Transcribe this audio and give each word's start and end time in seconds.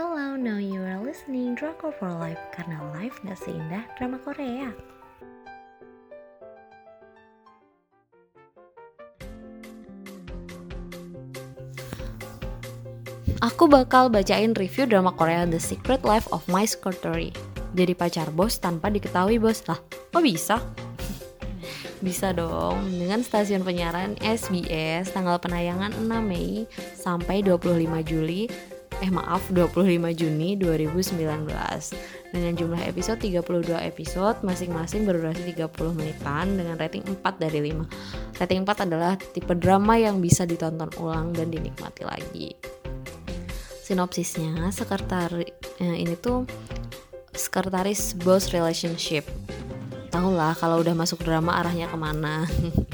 Hello, 0.00 0.32
now 0.32 0.56
you 0.56 0.80
are 0.80 0.96
listening 0.96 1.52
Drama 1.52 1.92
for 1.92 2.08
Life 2.08 2.40
karena 2.56 2.80
life 2.96 3.20
gak 3.20 3.36
seindah 3.36 3.84
drama 4.00 4.16
Korea. 4.24 4.72
Aku 13.44 13.68
bakal 13.68 14.08
bacain 14.08 14.56
review 14.56 14.88
drama 14.88 15.12
Korea 15.12 15.44
The 15.44 15.60
Secret 15.60 16.00
Life 16.00 16.24
of 16.32 16.48
My 16.48 16.64
Secretary. 16.64 17.28
Jadi 17.76 17.92
pacar 17.92 18.32
bos 18.32 18.56
tanpa 18.56 18.88
diketahui 18.88 19.36
bos. 19.36 19.60
Lah, 19.68 19.84
kok 19.84 20.24
bisa? 20.24 20.64
bisa 22.08 22.32
dong 22.32 22.88
dengan 22.88 23.20
stasiun 23.20 23.60
penyiaran 23.60 24.16
SBS 24.24 25.12
tanggal 25.12 25.36
penayangan 25.36 25.92
6 25.92 26.08
Mei 26.24 26.64
sampai 26.96 27.44
25 27.44 27.84
Juli 28.08 28.48
eh 29.00 29.08
maaf 29.08 29.48
25 29.48 29.80
Juni 30.12 30.60
2019 30.60 31.16
dengan 32.36 32.52
jumlah 32.52 32.82
episode 32.84 33.16
32 33.16 33.72
episode 33.80 34.36
masing-masing 34.44 35.08
berdurasi 35.08 35.56
30 35.56 35.96
menitan 35.96 36.46
dengan 36.60 36.76
rating 36.76 37.00
4 37.08 37.40
dari 37.40 37.72
5 37.72 38.36
rating 38.44 38.60
4 38.68 38.84
adalah 38.84 39.16
tipe 39.16 39.56
drama 39.56 39.96
yang 39.96 40.20
bisa 40.20 40.44
ditonton 40.44 40.92
ulang 41.00 41.32
dan 41.32 41.48
dinikmati 41.48 42.04
lagi. 42.04 42.52
Sinopsisnya 43.80 44.68
sekretari 44.68 45.48
eh, 45.80 45.96
ini 45.96 46.14
tuh 46.20 46.44
sekretaris 47.32 48.14
boss 48.20 48.52
relationship. 48.52 49.24
Tahu 50.12 50.36
lah 50.36 50.52
kalau 50.52 50.84
udah 50.84 50.92
masuk 50.92 51.24
drama 51.24 51.56
arahnya 51.56 51.88
ke 51.88 51.96
mana 51.96 52.44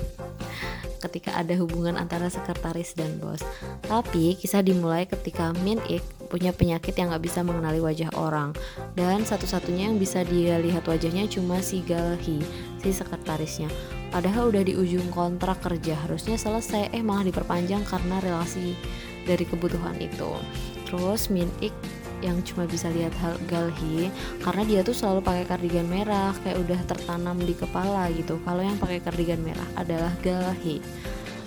ketika 0.98 1.36
ada 1.36 1.52
hubungan 1.60 1.94
antara 2.00 2.26
sekretaris 2.32 2.96
dan 2.96 3.20
bos. 3.20 3.44
Tapi 3.84 4.36
kisah 4.36 4.64
dimulai 4.64 5.04
ketika 5.04 5.52
Min 5.62 5.80
Ik 5.86 6.02
punya 6.26 6.50
penyakit 6.50 6.98
yang 6.98 7.14
gak 7.14 7.22
bisa 7.22 7.46
mengenali 7.46 7.78
wajah 7.78 8.10
orang. 8.18 8.52
Dan 8.98 9.22
satu-satunya 9.22 9.92
yang 9.92 9.98
bisa 10.00 10.26
dia 10.26 10.58
lihat 10.58 10.84
wajahnya 10.88 11.30
cuma 11.30 11.62
si 11.62 11.80
Galhi 11.86 12.42
si 12.82 12.90
sekretarisnya. 12.90 13.70
Padahal 14.10 14.54
udah 14.54 14.62
di 14.62 14.78
ujung 14.78 15.10
kontrak 15.10 15.60
kerja 15.62 15.98
harusnya 16.06 16.38
selesai. 16.38 16.94
Eh 16.94 17.02
malah 17.02 17.26
diperpanjang 17.26 17.82
karena 17.86 18.22
relasi 18.22 18.78
dari 19.26 19.42
kebutuhan 19.42 19.98
itu. 19.98 20.30
Terus 20.86 21.28
Min 21.28 21.50
Ik 21.58 21.74
yang 22.26 22.42
cuma 22.42 22.66
bisa 22.66 22.90
lihat 22.90 23.14
hal 23.22 23.38
Galhi 23.46 24.10
karena 24.42 24.62
dia 24.66 24.80
tuh 24.82 24.92
selalu 24.92 25.22
pakai 25.22 25.44
kardigan 25.46 25.86
merah 25.86 26.34
kayak 26.42 26.58
udah 26.58 26.80
tertanam 26.90 27.38
di 27.38 27.54
kepala 27.54 28.10
gitu. 28.10 28.42
Kalau 28.42 28.62
yang 28.66 28.76
pakai 28.76 28.98
kardigan 28.98 29.38
merah 29.38 29.68
adalah 29.78 30.10
Galhi. 30.18 30.82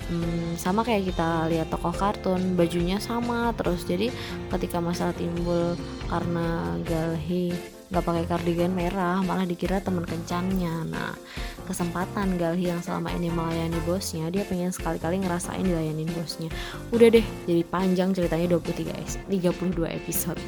Hmm, 0.10 0.58
sama 0.58 0.82
kayak 0.82 1.14
kita 1.14 1.46
lihat 1.54 1.70
tokoh 1.70 1.94
kartun 1.94 2.58
bajunya 2.58 2.98
sama 2.98 3.54
terus. 3.54 3.86
Jadi 3.86 4.10
ketika 4.50 4.80
masalah 4.82 5.14
timbul 5.14 5.78
karena 6.08 6.80
Galhi 6.88 7.54
nggak 7.90 8.06
pakai 8.06 8.26
kardigan 8.30 8.70
merah 8.70 9.18
malah 9.26 9.50
dikira 9.50 9.82
teman 9.82 10.06
kencannya 10.06 10.86
nah 10.86 11.10
kesempatan 11.66 12.38
Galhi 12.38 12.70
yang 12.70 12.86
selama 12.86 13.10
ini 13.18 13.34
melayani 13.34 13.82
bosnya 13.82 14.30
dia 14.30 14.46
pengen 14.46 14.70
sekali-kali 14.70 15.22
ngerasain 15.22 15.66
dilayanin 15.66 16.10
bosnya. 16.14 16.54
Udah 16.94 17.10
deh 17.10 17.26
jadi 17.50 17.66
panjang 17.66 18.14
ceritanya 18.14 18.58
23 18.58 19.30
32 19.30 19.86
episode 19.86 20.42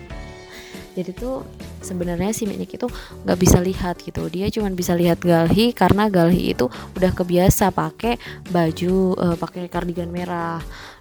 jadi 0.96 1.12
tuh 1.16 1.44
sebenarnya 1.82 2.32
si 2.36 2.46
Minik 2.46 2.76
itu 2.76 2.88
nggak 3.26 3.40
bisa 3.40 3.58
lihat 3.64 4.00
gitu 4.04 4.28
dia 4.28 4.52
cuma 4.52 4.70
bisa 4.72 4.94
lihat 4.94 5.24
Galhi 5.24 5.72
karena 5.72 6.12
Galhi 6.12 6.54
itu 6.54 6.68
udah 6.98 7.12
kebiasa 7.12 7.72
pakai 7.72 8.20
baju 8.52 9.16
uh, 9.18 9.36
pakai 9.40 9.72
kardigan 9.72 10.12
merah 10.12 10.60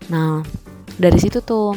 nah 0.09 0.43
dari 0.97 1.19
situ 1.19 1.43
tuh 1.43 1.75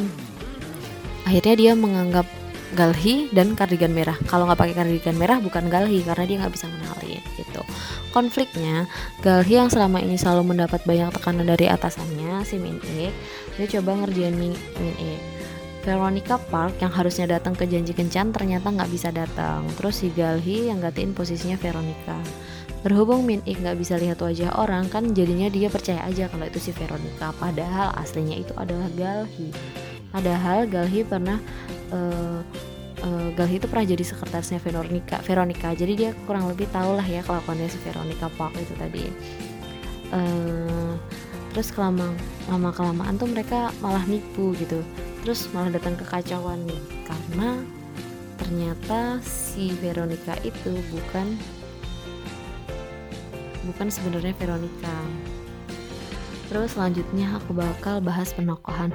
akhirnya 1.24 1.54
dia 1.56 1.72
menganggap 1.74 2.26
Galhi 2.74 3.30
dan 3.30 3.54
kardigan 3.54 3.94
merah. 3.94 4.18
Kalau 4.26 4.50
nggak 4.50 4.58
pakai 4.58 4.74
kardigan 4.74 5.14
merah 5.14 5.38
bukan 5.38 5.70
Galhi 5.70 6.02
karena 6.02 6.26
dia 6.26 6.36
nggak 6.42 6.54
bisa 6.58 6.66
mengenali 6.66 7.22
gitu. 7.38 7.62
Konfliknya 8.10 8.90
Galhi 9.22 9.54
yang 9.62 9.70
selama 9.70 10.02
ini 10.02 10.18
selalu 10.18 10.54
mendapat 10.54 10.82
banyak 10.82 11.14
tekanan 11.14 11.46
dari 11.46 11.70
atasannya 11.70 12.42
si 12.42 12.58
Min 12.58 12.82
Ik, 12.82 13.14
dia 13.54 13.66
coba 13.78 14.02
ngerjain 14.02 14.34
Min, 14.34 14.52
Min 14.82 14.94
Ik. 14.98 15.33
Veronica 15.84 16.40
Park 16.48 16.80
yang 16.80 16.88
harusnya 16.88 17.28
datang 17.36 17.52
ke 17.52 17.68
janji 17.68 17.92
kencan 17.92 18.32
ternyata 18.32 18.72
nggak 18.72 18.88
bisa 18.88 19.12
datang. 19.12 19.68
Terus 19.76 20.00
si 20.00 20.08
Galhi 20.16 20.72
yang 20.72 20.80
gantiin 20.80 21.12
posisinya 21.12 21.60
Veronica. 21.60 22.16
Berhubung 22.80 23.28
Min 23.28 23.44
Ik 23.44 23.60
nggak 23.60 23.76
bisa 23.76 24.00
lihat 24.00 24.20
wajah 24.24 24.56
orang 24.56 24.88
kan 24.88 25.12
jadinya 25.12 25.52
dia 25.52 25.68
percaya 25.68 26.00
aja 26.08 26.32
kalau 26.32 26.48
itu 26.48 26.56
si 26.56 26.72
Veronica. 26.72 27.36
Padahal 27.36 27.92
aslinya 28.00 28.40
itu 28.40 28.56
adalah 28.56 28.88
Galhi. 28.96 29.52
Padahal 30.08 30.64
Galhi 30.72 31.04
pernah 31.04 31.36
uh, 31.92 32.40
uh, 33.04 33.28
Galhi 33.36 33.60
itu 33.60 33.68
pernah 33.68 33.84
jadi 33.84 34.04
sekretarisnya 34.04 34.60
Veronica 34.64 35.20
Veronica 35.20 35.68
jadi 35.76 35.92
dia 35.92 36.10
kurang 36.24 36.48
lebih 36.48 36.66
tahu 36.72 36.96
lah 36.96 37.04
ya 37.04 37.20
kelakuannya 37.20 37.68
si 37.68 37.78
Veronica 37.84 38.32
Park 38.34 38.56
itu 38.56 38.74
tadi 38.80 39.04
uh, 40.12 40.92
terus 41.52 41.70
kelama 41.70 42.08
lama 42.50 42.70
kelamaan 42.72 43.14
tuh 43.20 43.28
mereka 43.30 43.70
malah 43.78 44.02
nipu 44.08 44.56
gitu 44.58 44.80
terus 45.24 45.48
malah 45.56 45.72
datang 45.72 45.96
kekacauan 45.96 46.60
nih 46.68 46.82
karena 47.08 47.56
ternyata 48.36 49.24
si 49.24 49.72
Veronica 49.80 50.36
itu 50.44 50.76
bukan 50.92 51.40
bukan 53.64 53.88
sebenarnya 53.88 54.36
Veronica 54.36 54.96
terus 56.52 56.76
selanjutnya 56.76 57.40
aku 57.40 57.56
bakal 57.56 58.04
bahas 58.04 58.36
penokohan 58.36 58.92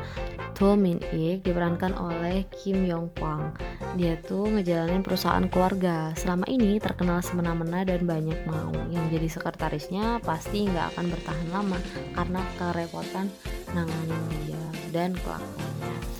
To 0.59 0.75
Min 0.75 0.99
Ik 1.15 1.47
diperankan 1.47 1.95
oleh 1.95 2.43
Kim 2.51 2.83
Yong 2.83 3.15
Kwang. 3.15 3.55
Dia 3.95 4.19
tuh 4.19 4.43
ngejalanin 4.43 4.99
perusahaan 4.99 5.47
keluarga. 5.47 6.11
Selama 6.19 6.43
ini 6.51 6.75
terkenal 6.83 7.23
semena-mena 7.23 7.87
dan 7.87 8.03
banyak 8.03 8.43
mau. 8.43 8.75
Yang 8.91 9.05
jadi 9.15 9.27
sekretarisnya 9.39 10.19
pasti 10.19 10.67
nggak 10.67 10.99
akan 10.99 11.15
bertahan 11.15 11.47
lama 11.55 11.79
karena 12.11 12.43
kerepotan 12.59 13.31
nanganin 13.71 14.23
dia 14.43 14.63
dan 14.91 15.15
kelakuannya. 15.15 16.18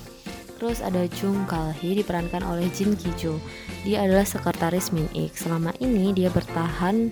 Terus 0.60 0.84
ada 0.84 1.08
Chung 1.08 1.48
Kal 1.48 1.72
Hee 1.72 1.96
diperankan 2.04 2.44
oleh 2.44 2.68
Jin 2.68 2.92
Ki 2.92 3.08
Jo. 3.16 3.40
Dia 3.80 4.04
adalah 4.04 4.28
sekretaris 4.28 4.92
Min 4.92 5.08
Ik. 5.16 5.32
Selama 5.32 5.72
ini 5.80 6.12
dia 6.12 6.28
bertahan 6.28 7.08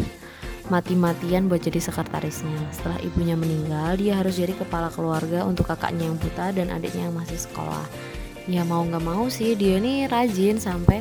mati-matian 0.68 1.48
buat 1.48 1.64
jadi 1.64 1.80
sekretarisnya. 1.80 2.60
Setelah 2.76 3.00
ibunya 3.00 3.40
meninggal, 3.40 3.96
dia 3.96 4.20
harus 4.20 4.36
jadi 4.36 4.52
kepala 4.52 4.92
keluarga 4.92 5.48
untuk 5.48 5.64
kakaknya 5.64 6.12
yang 6.12 6.20
buta 6.20 6.52
dan 6.52 6.68
adiknya 6.68 7.08
yang 7.08 7.16
masih 7.16 7.40
sekolah. 7.40 7.88
Ya 8.44 8.68
mau 8.68 8.84
nggak 8.84 9.04
mau 9.04 9.32
sih 9.32 9.56
dia 9.56 9.80
ini 9.80 10.04
rajin 10.04 10.60
sampai 10.60 11.00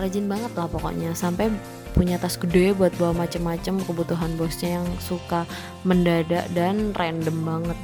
rajin 0.00 0.24
banget 0.24 0.52
lah 0.56 0.68
pokoknya 0.68 1.12
sampai 1.12 1.48
punya 1.94 2.18
tas 2.18 2.34
gede 2.34 2.74
buat 2.74 2.90
bawa 2.98 3.24
macem-macem 3.24 3.78
kebutuhan 3.86 4.34
bosnya 4.34 4.82
yang 4.82 4.86
suka 4.98 5.44
mendadak 5.84 6.48
dan 6.56 6.96
random 6.96 7.44
banget. 7.44 7.78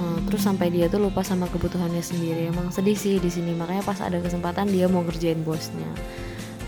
Hmm, 0.00 0.24
terus 0.24 0.48
sampai 0.48 0.72
dia 0.72 0.88
tuh 0.88 0.96
lupa 0.96 1.20
sama 1.20 1.44
kebutuhannya 1.52 2.00
sendiri. 2.00 2.48
Emang 2.48 2.72
sedih 2.72 2.96
sih 2.96 3.20
di 3.20 3.28
sini 3.28 3.52
makanya 3.52 3.84
pas 3.84 4.00
ada 4.00 4.16
kesempatan 4.16 4.72
dia 4.72 4.88
mau 4.88 5.04
ngerjain 5.04 5.44
bosnya. 5.44 5.84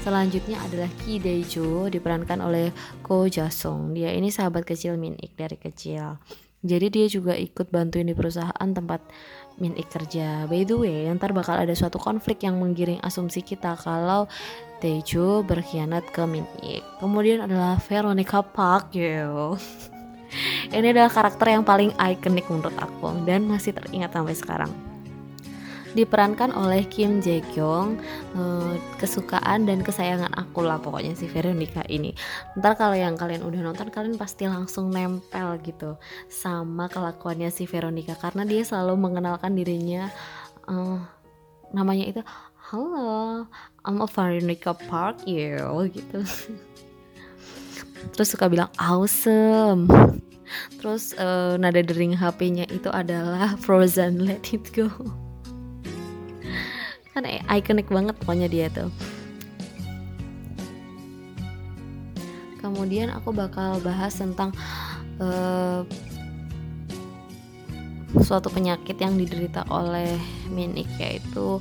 Selanjutnya 0.04 0.60
adalah 0.60 0.90
Ki 1.00 1.16
Daejo 1.16 1.88
diperankan 1.88 2.44
oleh 2.44 2.76
Ko 3.00 3.24
Jasong. 3.24 3.96
Dia 3.96 4.12
ini 4.12 4.28
sahabat 4.28 4.68
kecil 4.68 5.00
Min 5.00 5.16
Ik 5.16 5.32
dari 5.32 5.56
kecil. 5.56 6.20
Jadi 6.62 6.86
dia 6.92 7.06
juga 7.08 7.32
ikut 7.34 7.72
bantuin 7.72 8.06
di 8.06 8.12
perusahaan 8.12 8.68
tempat 8.68 9.00
Min 9.56 9.78
Ik 9.80 9.88
kerja. 9.88 10.44
By 10.44 10.68
the 10.68 10.76
way, 10.76 11.08
ntar 11.16 11.32
bakal 11.32 11.56
ada 11.56 11.72
suatu 11.72 11.96
konflik 11.96 12.44
yang 12.44 12.60
menggiring 12.60 13.00
asumsi 13.00 13.40
kita 13.40 13.80
kalau 13.80 14.28
Daejo 14.84 15.40
berkhianat 15.46 16.04
ke 16.12 16.26
Min 16.28 16.44
Ik. 16.60 16.84
Kemudian 17.00 17.48
adalah 17.48 17.80
Veronica 17.80 18.44
Park, 18.44 18.92
yo. 18.92 19.54
Ini 20.72 20.96
adalah 20.96 21.12
karakter 21.12 21.52
yang 21.52 21.64
paling 21.64 21.92
ikonik 21.96 22.48
menurut 22.48 22.74
aku 22.80 23.12
dan 23.28 23.44
masih 23.44 23.76
teringat 23.76 24.12
sampai 24.16 24.36
sekarang. 24.36 24.72
Diperankan 25.92 26.56
oleh 26.56 26.88
Kim 26.88 27.20
Jae 27.20 27.44
Kyung 27.52 28.00
uh, 28.32 28.80
kesukaan 28.96 29.68
dan 29.68 29.84
kesayangan 29.84 30.32
aku 30.32 30.64
lah 30.64 30.80
pokoknya 30.80 31.12
si 31.12 31.28
Veronica 31.28 31.84
ini. 31.84 32.16
Ntar 32.56 32.80
kalau 32.80 32.96
yang 32.96 33.12
kalian 33.12 33.44
udah 33.44 33.60
nonton 33.60 33.92
kalian 33.92 34.16
pasti 34.16 34.48
langsung 34.48 34.88
nempel 34.88 35.60
gitu 35.60 36.00
sama 36.32 36.88
kelakuannya 36.88 37.52
si 37.52 37.68
Veronica 37.68 38.16
karena 38.16 38.48
dia 38.48 38.64
selalu 38.64 38.96
mengenalkan 38.96 39.52
dirinya 39.52 40.08
uh, 40.64 40.96
namanya 41.76 42.04
itu 42.08 42.20
halo 42.72 43.44
I'm 43.84 44.00
a 44.00 44.08
Veronica 44.08 44.72
Park 44.72 45.28
you 45.28 45.92
gitu 45.92 46.24
terus 48.10 48.34
suka 48.34 48.50
bilang 48.50 48.70
awesome. 48.82 49.86
Terus 50.78 51.14
uh, 51.16 51.56
nada 51.56 51.80
dering 51.80 52.12
HP-nya 52.12 52.68
itu 52.68 52.90
adalah 52.92 53.54
Frozen 53.64 54.26
Let 54.26 54.52
It 54.52 54.68
Go. 54.74 54.90
Kan 57.12 57.28
ikonik 57.28 57.92
banget 57.92 58.16
pokoknya 58.20 58.48
dia 58.48 58.66
tuh. 58.72 58.90
Kemudian 62.62 63.10
aku 63.12 63.34
bakal 63.34 63.82
bahas 63.84 64.16
tentang 64.16 64.54
uh, 65.20 65.84
suatu 68.22 68.48
penyakit 68.48 68.96
yang 68.96 69.18
diderita 69.18 69.66
oleh 69.68 70.16
Minik 70.48 70.88
yaitu 70.96 71.60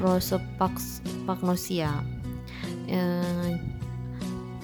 prosopagnosia. 0.00 1.92
Uh, 2.86 3.75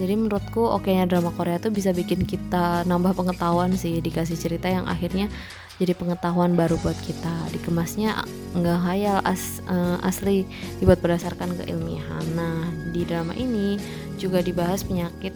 jadi 0.01 0.17
menurutku 0.17 0.65
okenya 0.73 1.05
drama 1.05 1.29
Korea 1.37 1.61
tuh 1.61 1.69
bisa 1.69 1.93
bikin 1.93 2.25
kita 2.25 2.89
nambah 2.89 3.13
pengetahuan 3.13 3.77
sih 3.77 4.01
dikasih 4.01 4.41
cerita 4.41 4.73
yang 4.73 4.89
akhirnya 4.89 5.29
jadi 5.77 5.93
pengetahuan 5.97 6.55
baru 6.55 6.79
buat 6.81 6.97
kita. 7.05 7.53
Dikemasnya 7.53 8.25
nggak 8.57 8.81
hayal 8.87 9.19
as, 9.27 9.61
uh, 9.69 9.99
asli 10.05 10.49
dibuat 10.81 11.03
berdasarkan 11.05 11.59
keilmiahan. 11.61 12.25
Nah 12.39 12.71
di 12.93 13.05
drama 13.05 13.37
ini 13.37 13.77
juga 14.17 14.41
dibahas 14.41 14.87
penyakit 14.87 15.35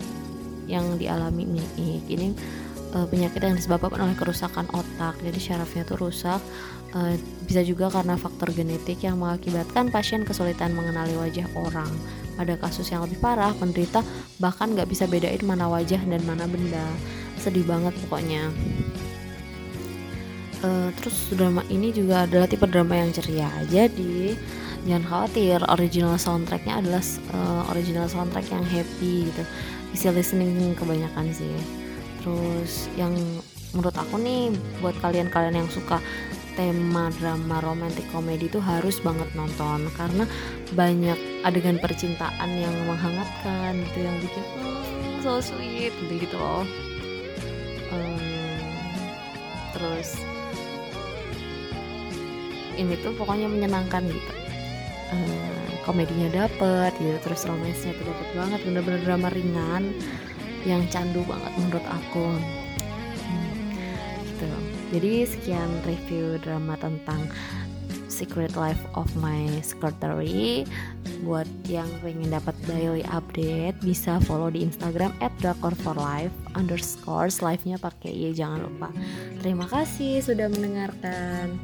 yang 0.71 0.97
dialami 0.97 1.45
Miik. 1.45 2.07
Ini 2.09 2.29
uh, 2.97 3.07
penyakit 3.11 3.43
yang 3.45 3.59
disebabkan 3.61 4.01
oleh 4.01 4.17
kerusakan 4.17 4.71
otak. 4.73 5.21
Jadi 5.21 5.39
syarafnya 5.41 5.83
tuh 5.85 6.01
rusak 6.01 6.41
uh, 6.97 7.15
bisa 7.45 7.61
juga 7.61 7.93
karena 7.93 8.17
faktor 8.17 8.55
genetik 8.57 9.05
yang 9.05 9.21
mengakibatkan 9.21 9.93
pasien 9.93 10.25
kesulitan 10.25 10.73
mengenali 10.73 11.13
wajah 11.17 11.49
orang 11.57 11.93
pada 12.37 12.55
kasus 12.61 12.93
yang 12.93 13.03
lebih 13.03 13.19
parah 13.19 13.57
penderita 13.57 14.05
bahkan 14.39 14.77
nggak 14.77 14.87
bisa 14.87 15.09
bedain 15.09 15.41
mana 15.43 15.67
wajah 15.67 15.99
dan 16.05 16.21
mana 16.29 16.45
benda. 16.45 16.85
Sedih 17.41 17.65
banget 17.65 17.97
pokoknya. 18.07 18.53
Uh, 20.65 20.89
terus 20.97 21.29
drama 21.37 21.61
ini 21.69 21.93
juga 21.93 22.25
adalah 22.25 22.49
tipe 22.49 22.65
drama 22.65 22.97
yang 22.97 23.13
ceria. 23.13 23.49
Jadi 23.69 24.33
jangan 24.89 25.05
khawatir 25.05 25.61
original 25.69 26.17
soundtracknya 26.17 26.81
adalah 26.81 27.03
uh, 27.37 27.63
original 27.77 28.09
soundtrack 28.09 28.49
yang 28.49 28.65
happy 28.65 29.29
gitu. 29.29 29.43
Easy 29.93 30.09
listening 30.09 30.73
kebanyakan 30.77 31.29
sih. 31.33 31.57
Terus 32.25 32.89
yang 32.97 33.13
menurut 33.77 33.95
aku 33.95 34.17
nih 34.17 34.49
buat 34.81 34.97
kalian-kalian 35.05 35.61
yang 35.61 35.69
suka 35.69 36.01
tema 36.57 37.13
drama 37.21 37.61
romantic 37.61 38.09
komedi 38.09 38.49
itu 38.49 38.57
harus 38.57 38.97
banget 39.05 39.29
nonton. 39.37 39.93
Karena 39.93 40.25
banyak 40.73 41.36
adegan 41.47 41.79
percintaan 41.79 42.51
yang 42.59 42.75
menghangatkan 42.91 43.79
gitu 43.79 43.99
yang 44.03 44.17
bikin 44.19 44.45
oh, 44.67 44.83
so 45.23 45.33
sweet 45.39 45.95
gitu 45.95 46.15
gitu 46.19 46.37
loh. 46.37 46.67
Um, 47.95 48.67
terus 49.71 50.19
ini 52.75 52.99
tuh 53.01 53.15
pokoknya 53.15 53.47
menyenangkan 53.47 54.05
gitu. 54.11 54.33
Um, 55.15 55.63
komedinya 55.87 56.45
dapet 56.45 56.99
gitu 56.99 57.15
terus 57.23 57.47
romansnya 57.47 57.95
tuh 57.95 58.11
dapet 58.11 58.29
banget 58.35 58.61
bener-bener 58.67 59.01
drama 59.07 59.31
ringan 59.31 59.95
yang 60.67 60.83
candu 60.91 61.23
banget 61.31 61.53
menurut 61.63 61.87
aku. 61.87 62.27
Jadi 64.95 65.27
sekian 65.27 65.83
review 65.83 66.39
drama 66.39 66.79
tentang 66.79 67.27
Secret 68.17 68.57
Life 68.57 68.81
of 68.97 69.13
My 69.21 69.61
Secretary. 69.61 70.65
Buat 71.21 71.45
yang 71.69 71.89
pengen 72.01 72.33
dapat 72.33 72.57
daily 72.65 73.05
update 73.13 73.77
bisa 73.85 74.17
follow 74.25 74.49
di 74.49 74.65
Instagram 74.65 75.13
at 75.21 75.33
for 75.85 75.93
life 75.93 76.33
underscore 76.57 77.29
live 77.45 77.61
nya 77.69 77.77
pakai 77.77 78.17
ya 78.17 78.33
jangan 78.33 78.65
lupa. 78.65 78.89
Terima 79.45 79.69
kasih 79.69 80.25
sudah 80.25 80.49
mendengarkan 80.49 81.61